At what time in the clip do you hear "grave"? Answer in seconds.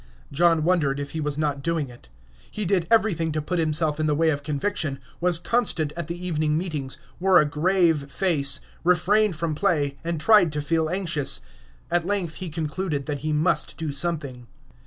7.45-8.11